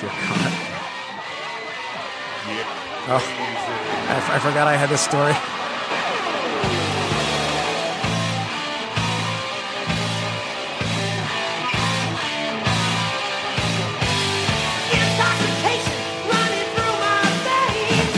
[0.00, 0.52] Dear God.
[3.10, 3.22] Oh,
[4.08, 5.34] I, f- I forgot I had this story.
[14.92, 15.98] Intoxication
[16.32, 18.16] running through my veins.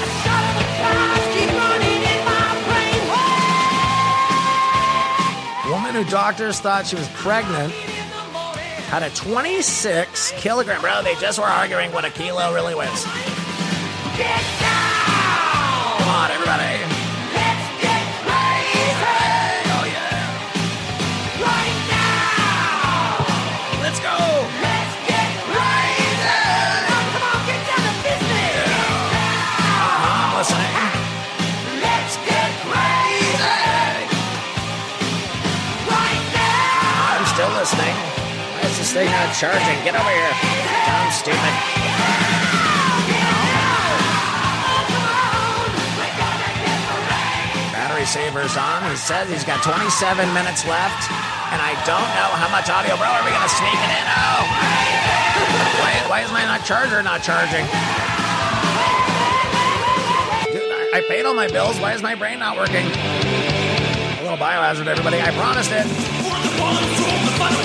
[0.00, 3.02] A shot of the past keep running in my brain.
[5.72, 7.72] Woman who doctors thought she was pregnant
[8.92, 10.80] had a 26 kilogram.
[10.82, 13.04] Bro, they just were arguing what a kilo really weighs.
[14.20, 15.96] Get down.
[15.96, 16.76] Come on, everybody.
[17.32, 18.92] Let's get crazy
[19.72, 20.28] Oh, yeah.
[21.40, 23.80] right now.
[23.80, 24.12] Let's go.
[24.60, 26.36] Let's get crazy.
[26.92, 28.60] Come on, get down to business.
[29.72, 30.76] I'm listening.
[31.80, 33.40] Let's get crazy
[35.88, 37.16] right now.
[37.16, 37.96] I'm still listening.
[38.92, 39.84] This thing not charging?
[39.88, 40.32] Get over here.
[40.84, 41.54] Dumb, stupid.
[47.72, 48.84] Battery saver's on.
[48.90, 49.88] He says he's got 27
[50.36, 51.08] minutes left,
[51.56, 52.92] and I don't know how much audio.
[53.00, 54.04] Bro, are we gonna sneak it in?
[54.12, 54.44] Oh,
[55.80, 57.64] why, why is my not charger not charging?
[60.52, 61.80] Dude, I, I paid all my bills.
[61.80, 62.84] Why is my brain not working?
[62.84, 65.18] A little biohazard, everybody.
[65.18, 66.91] I promised it.
[67.42, 67.62] Sing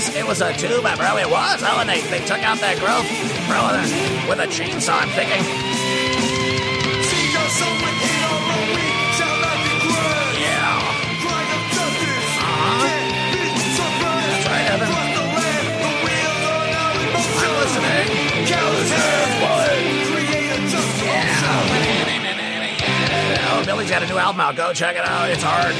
[0.00, 0.16] newborns.
[0.16, 1.16] It was a tube, bro.
[1.18, 1.62] It was.
[1.62, 3.06] Oh, and they, they took out that growth,
[3.48, 3.80] bro,
[4.28, 5.02] with a chainsaw.
[5.02, 5.42] I'm thinking,
[10.40, 10.78] yeah.
[12.40, 12.88] Uh-huh.
[14.26, 14.88] That's right, Evan.
[17.42, 18.06] I'm listening.
[23.52, 24.56] Oh, Billy's got a new album out.
[24.56, 25.28] Go check it out.
[25.30, 25.74] It's hard.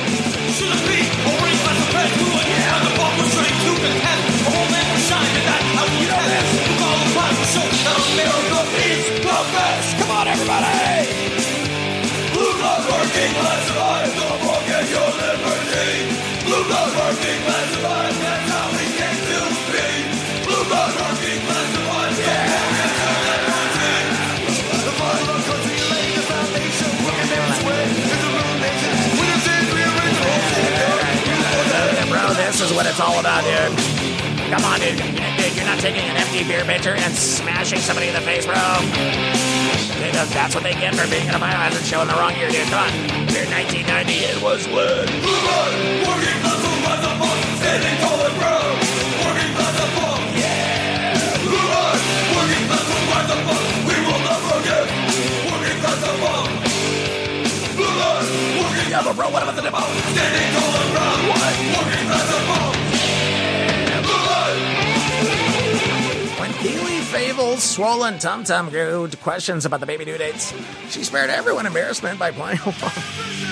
[10.00, 11.06] Come on, everybody.
[12.32, 12.52] Blue
[12.90, 14.10] working classified.
[14.16, 16.44] Don't forget your liberty.
[16.44, 17.69] Blue blood working classified.
[33.00, 33.72] All about, dude.
[34.52, 34.98] Come on, dude.
[34.98, 38.54] Dude, you're not taking an empty beer pitcher and smashing somebody in the face, bro.
[38.54, 42.50] Dude, that's what they get for being in a biohazard show in the wrong year,
[42.50, 42.68] dude.
[42.68, 42.92] Come on.
[43.32, 45.08] Year 1990, it was lit.
[45.08, 48.74] Working class, motherfucker, standing tall and proud.
[49.24, 50.36] Working class, motherfucker.
[50.36, 51.16] Yeah,
[52.36, 54.84] Working class, motherfucker, we will not forget.
[55.48, 56.68] Working class, motherfucker.
[58.90, 59.78] Yeah, but bro, what about the demo?
[59.78, 61.18] Standing tall and proud.
[61.30, 61.54] What?
[61.78, 62.59] Working class When
[67.40, 70.52] Swollen tum tum grew questions about the baby due dates,
[70.90, 73.49] she spared everyone embarrassment by playing along.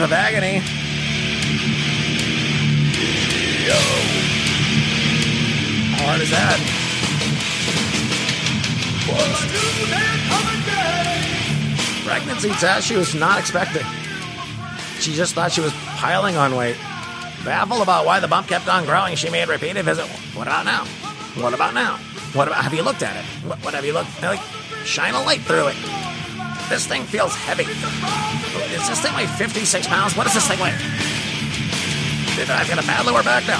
[0.00, 0.58] Of agony.
[5.90, 6.58] How hard is that?
[12.06, 13.84] Pregnancy test she was not expecting.
[15.00, 16.76] She just thought she was piling on weight.
[17.44, 20.08] Baffled about why the bump kept on growing, she made repeated visits.
[20.34, 20.84] What about now?
[21.42, 21.96] What about now?
[22.34, 22.62] What about?
[22.62, 23.24] Have you looked at it?
[23.46, 24.22] What, what have you looked?
[24.22, 24.40] Like,
[24.84, 26.07] shine a light through it.
[26.68, 27.64] This thing feels heavy.
[28.74, 30.16] Is this thing weigh 56 pounds?
[30.16, 30.74] What does this thing weigh?
[32.40, 33.58] I've got a bad lower back now.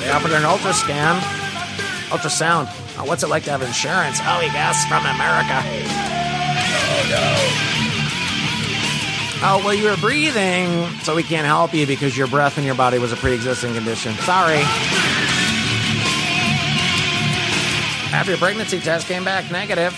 [0.00, 1.20] They offered an ultra scan,
[2.10, 2.68] ultrasound.
[2.98, 4.18] Oh, what's it like to have insurance?
[4.20, 5.58] Oh, he guessed from America.
[9.46, 12.74] Oh, well, you were breathing, so we can't help you because your breath in your
[12.74, 14.14] body was a pre existing condition.
[14.16, 14.62] Sorry.
[18.14, 19.92] After your pregnancy test came back negative,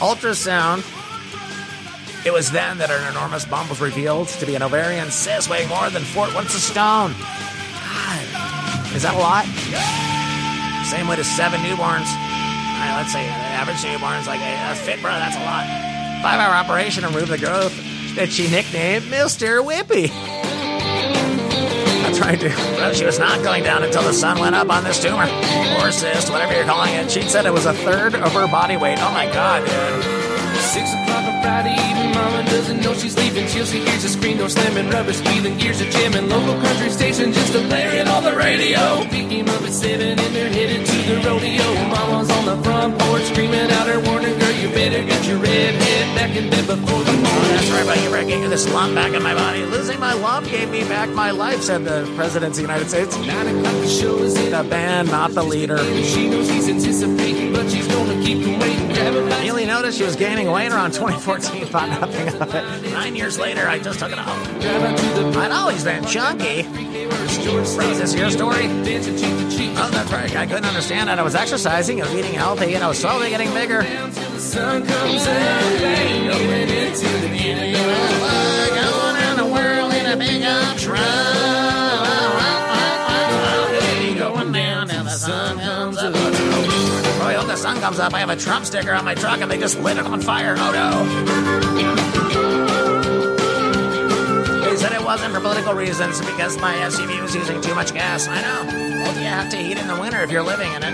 [0.00, 0.84] ultrasound.
[2.26, 5.70] It was then that an enormous bump was revealed to be an ovarian cyst weighing
[5.70, 6.26] more than four.
[6.28, 7.12] What's a stone?
[7.16, 9.46] God, is that a lot?
[10.84, 12.04] Same weight as seven newborns.
[12.76, 15.10] Right, let's say the average newborn's like a fit, bro.
[15.12, 15.64] That's a lot.
[16.22, 17.74] Five hour operation to remove the growth
[18.14, 19.64] that she nicknamed Mr.
[19.64, 20.12] Whippy.
[22.24, 22.78] That's right, dude.
[22.78, 25.28] Bro, she was not going down until the sun went up on this tumor.
[25.80, 27.10] Or cyst, whatever you're calling it.
[27.10, 28.96] She said it was a third of her body weight.
[28.98, 30.04] Oh my god, dude.
[30.56, 33.46] Six o'clock on Friday evening, mama doesn't know she's leaving.
[33.48, 36.30] Till she hears a screen door slamming, rubber squealing, gears are jamming.
[36.30, 39.04] Local country station just a blaring on the radio.
[39.10, 41.74] Picking up at seven and they're headed to the rodeo.
[41.92, 44.53] Mama's on the front porch screaming out her warning, girl,
[48.54, 49.64] this lump back in my body.
[49.64, 53.16] Losing my lump gave me back my life, said the President of the United States.
[53.16, 54.52] The show is in.
[54.52, 55.78] The band, not the leader.
[56.04, 59.43] She knows he's anticipating, but she's gonna keep him waiting.
[59.84, 62.92] Grab him by Neely noticed she was gaining weight around 2014, thought nothing of it.
[62.92, 64.60] Nine years later, I just took it off.
[64.60, 66.60] drive out to the I'd always been chunky.
[66.60, 68.66] Is this your story?
[68.82, 69.72] Dancing cheek to cheek.
[69.76, 70.34] Oh, that's right.
[70.36, 71.18] I couldn't understand it.
[71.18, 73.82] I was exercising, I was eating healthy, and I was slowly getting bigger.
[73.82, 77.74] Down till the sun comes up, bang, going into the evening.
[77.74, 81.00] Going around the world in a big up truck.
[84.18, 86.23] Going down till the sun comes up.
[87.64, 88.12] Sun comes up.
[88.12, 90.54] I have a Trump sticker on my truck and they just lit it on fire.
[90.58, 90.90] Oh no.
[94.60, 98.28] They said it wasn't for political reasons because my SUV was using too much gas.
[98.28, 98.64] I know.
[98.68, 100.92] Well, you have to heat in the winter if you're living in it.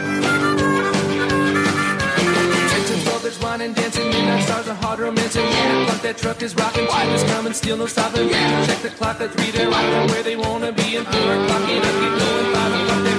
[2.70, 5.43] Texas brothers wine and dancing, midnight stars are hard romancing.
[5.43, 8.28] Yeah, fuck that truck is rocking, time is coming, still no stopping.
[8.28, 10.94] Yeah, check the clock, that's three, they're rocking where they wanna be.
[10.94, 13.10] And four o'clock, and I keep going, five o'clock,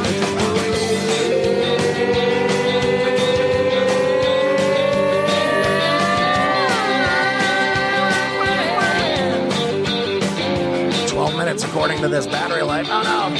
[11.71, 12.85] according to this battery life.
[12.89, 13.33] Oh no.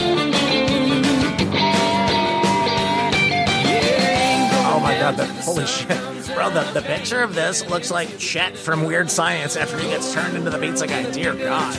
[4.74, 5.90] Oh my god, the, holy shit.
[6.34, 10.14] Bro, the, the picture of this looks like Chet from Weird Science after he gets
[10.14, 11.12] turned into the pizza guy.
[11.12, 11.78] Dear God.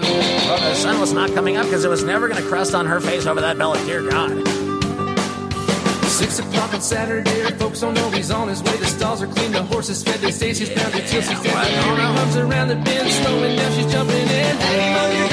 [0.00, 2.86] Well, the sun was not coming up because it was never going to crest on
[2.86, 3.84] her face over that belly.
[3.84, 4.57] Dear God.
[6.18, 8.76] Six o'clock on Saturday, folks don't know he's on his way.
[8.76, 11.54] The stalls are clean, the horses fed, they say she's found till she's dead.
[11.54, 11.68] What?
[11.68, 14.26] Here he comes around the bend, slowing down, she's jumping in.
[14.26, 15.28] Hey, mother, you're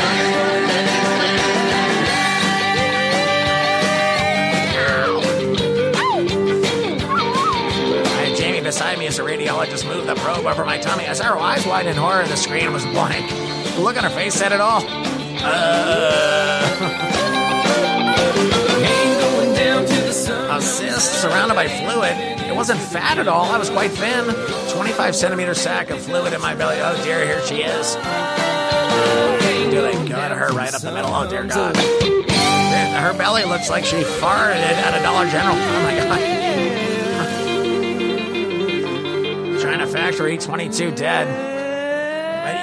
[8.06, 11.08] I had Jamie beside me as a radiologist moved the probe over my tummy.
[11.08, 12.28] I saw her eyes wide in horror.
[12.28, 13.28] The screen was blank.
[13.74, 14.84] The look on her face said it all.
[15.44, 17.12] Uh,
[21.03, 22.15] surrounded by fluid.
[22.47, 23.45] It wasn't fat at all.
[23.45, 24.25] I was quite thin.
[24.74, 26.77] 25 centimeter sack of fluid in my belly.
[26.80, 27.95] Oh dear, here she is.
[29.71, 31.13] Do they got her right up the middle?
[31.13, 31.75] Oh dear God.
[31.75, 35.56] Her belly looks like she farted at a Dollar General.
[35.56, 36.19] Oh my God.
[39.61, 41.28] China factory, 22 dead.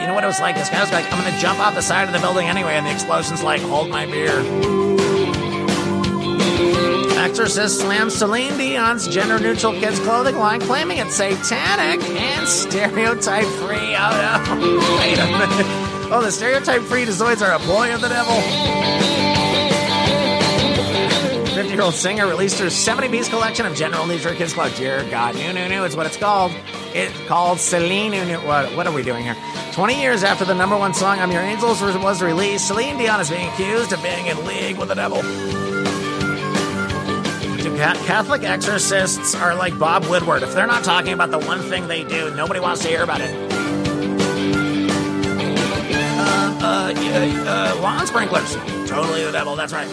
[0.00, 0.56] You know what it was like?
[0.56, 2.84] This guy was like, I'm gonna jump off the side of the building anyway, and
[2.86, 4.42] the explosion's like, hold my beer.
[7.32, 13.96] Exorcist slams Celine Dion's gender neutral kids clothing line, claiming it's satanic and stereotype free.
[13.96, 14.98] Oh no.
[15.00, 15.66] Wait a minute.
[16.12, 18.34] Oh, the stereotype free Zoids are a ploy of the devil.
[21.54, 24.76] 50 year old singer released her 70 piece collection of general neutral kids clothes.
[24.76, 26.52] Dear God, new, new, new is what it's called.
[26.92, 28.12] It's called Celine.
[28.44, 29.36] What, what are we doing here?
[29.72, 33.30] 20 years after the number one song, I'm Your Angels, was released, Celine Dion is
[33.30, 35.22] being accused of being in league with the devil.
[37.76, 40.42] Ca- Catholic exorcists are like Bob Woodward.
[40.42, 43.20] If they're not talking about the one thing they do, nobody wants to hear about
[43.20, 43.30] it.
[46.64, 46.94] Uh, uh,
[47.76, 48.54] uh, lawn sprinklers.
[48.88, 49.88] Totally the devil, that's right.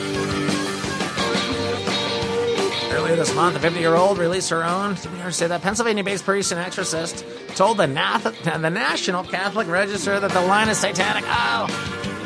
[2.91, 5.61] Earlier this month, a 50 year old released her own, did we ever say that?
[5.61, 7.23] Pennsylvania based priest and exorcist
[7.55, 11.23] told the, Nath- the National Catholic Register that the line is satanic.
[11.27, 11.67] Oh,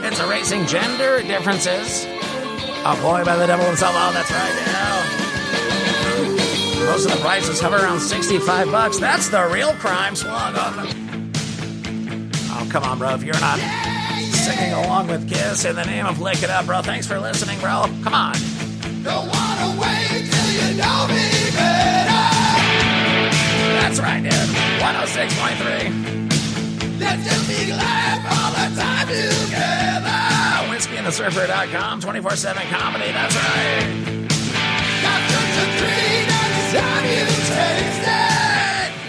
[0.04, 2.06] it's erasing gender differences.
[2.86, 3.94] A ploy by the devil himself.
[3.96, 4.54] Oh, that's right.
[4.68, 5.03] Yeah.
[6.94, 9.00] Most of the prices hover around 65 bucks.
[9.00, 10.54] That's the real crime slug.
[10.56, 13.16] Oh, come on, bro.
[13.16, 13.58] If you're not
[14.30, 16.84] singing along with Kiss in the name of Lick It Up, bro.
[16.84, 17.86] Thanks for listening, bro.
[18.04, 18.36] Come on.
[19.02, 22.30] Don't wanna wait till you know me better.
[23.82, 24.32] That's right, dude.
[24.78, 25.90] 106.3.
[27.00, 30.70] Let's just be glad all the time together.
[30.70, 33.12] WhiskeyandtheSurfer.com, 24 7 comedy.
[33.12, 33.88] That's right.
[35.02, 35.43] Got such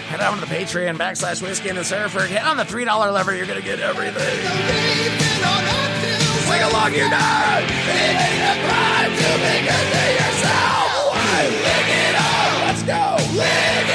[0.09, 2.27] Head on to the Patreon backslash Whiskey and the Surfer.
[2.27, 3.35] Get on the $3 lever.
[3.35, 4.13] You're going to get everything.
[6.45, 7.63] Sing along, you nerd.
[7.63, 10.85] It ain't a crime to be good to yourself.
[11.45, 12.63] Lick it up?
[12.65, 13.17] Let's go.
[13.37, 13.94] Lick it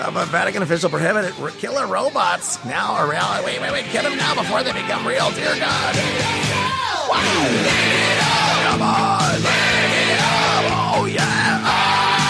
[0.00, 3.44] of a Vatican official prohibited killer robots now are reality.
[3.44, 5.30] Wait, wait, wait, get them now before they become real.
[5.32, 5.94] Dear God.
[8.64, 9.40] Come on.
[10.92, 11.24] Oh, yeah.
[11.62, 12.20] Ah.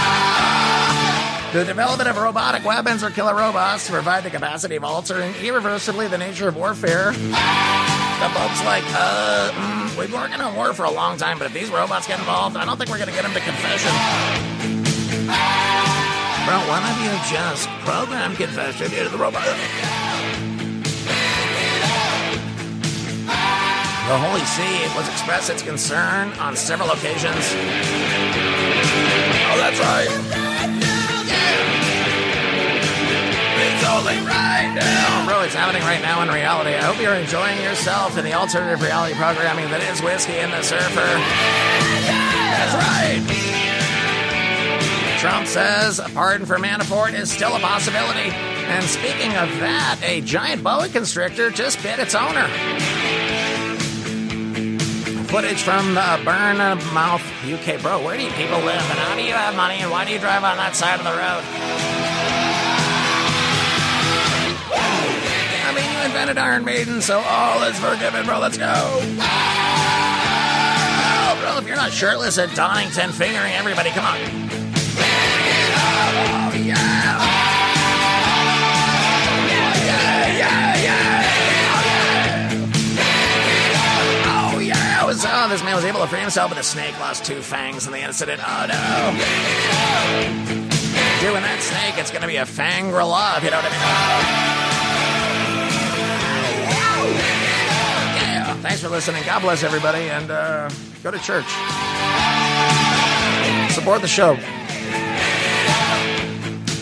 [1.53, 6.09] The development of robotic weapons or killer robots to provide the capacity of altering irreversibly
[6.09, 7.13] the nature of warfare.
[7.13, 11.47] The Pope's like, uh, mm, we've been working on war for a long time, but
[11.47, 13.91] if these robots get involved, I don't think we're going to get them to confession.
[16.51, 19.47] Bro, why don't you just program confession into the robot?
[24.11, 27.55] The Holy See was expressed its concern on several occasions.
[29.47, 30.11] Oh, that's right.
[33.63, 35.27] It's only right now.
[35.29, 36.71] Bro, it's happening right now in reality.
[36.71, 40.65] I hope you're enjoying yourself in the alternative reality programming that is Whiskey and the
[40.65, 41.15] Surfer.
[42.59, 43.70] That's right.
[45.21, 48.31] Trump says a pardon for Manafort is still a possibility.
[48.31, 52.49] And speaking of that, a giant boa constrictor just bit its owner.
[55.29, 56.57] Footage from the Burn
[56.95, 57.83] Mouth UK.
[57.83, 58.81] Bro, where do you people live?
[58.81, 59.81] And how do you have money?
[59.81, 61.45] And why do you drive on that side of the road?
[65.67, 68.39] I mean, you invented Iron Maiden, so all is forgiven, bro.
[68.39, 69.03] Let's go.
[71.43, 74.60] Bro, if you're not shirtless at Donington fingering everybody, come on.
[76.11, 77.19] Oh, yeah
[79.87, 81.11] yeah yeah
[84.27, 85.01] Oh yeah
[85.49, 88.01] this man was able to free himself, but the snake lost two fangs in the
[88.01, 88.41] incident.
[88.47, 88.75] Oh, no.
[91.21, 93.81] Doing that snake, it's to be a Fangri-La, if you know what I mean.
[98.23, 98.55] Yeah.
[98.63, 99.23] Thanks for listening.
[99.25, 100.71] God bless everybody, and uh,
[101.03, 101.47] go to church.
[103.75, 104.37] Support the show.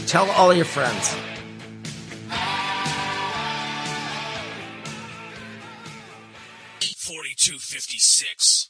[0.08, 1.14] Tell all your friends.
[6.96, 8.67] Forty-two fifty-six.